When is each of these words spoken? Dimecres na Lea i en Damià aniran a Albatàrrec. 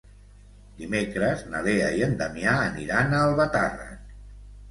Dimecres 0.79 1.43
na 1.49 1.59
Lea 1.67 1.91
i 1.99 2.01
en 2.07 2.15
Damià 2.21 2.55
aniran 2.71 3.13
a 3.19 3.23
Albatàrrec. 3.27 4.01